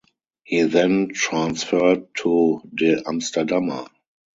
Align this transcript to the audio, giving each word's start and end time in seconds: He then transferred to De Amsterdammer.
He 0.43 0.63
then 0.63 1.09
transferred 1.13 2.07
to 2.23 2.63
De 2.73 3.03
Amsterdammer. 3.03 3.87